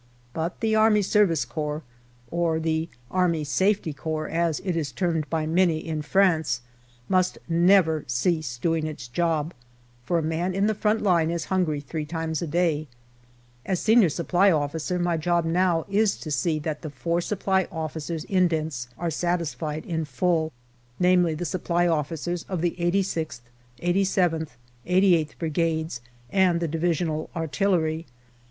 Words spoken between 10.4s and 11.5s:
in the front line is